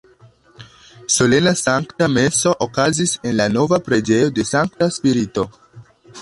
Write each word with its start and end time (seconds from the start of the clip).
Solena 1.15 1.53
Sankta 1.59 2.07
Meso 2.15 2.53
okazis 2.67 3.13
en 3.29 3.37
la 3.43 3.47
nova 3.59 3.79
preĝejo 3.89 4.33
de 4.41 4.47
Sankta 4.55 4.89
Spirito. 4.99 5.47